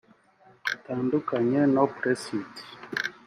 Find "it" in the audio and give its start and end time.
2.39-2.53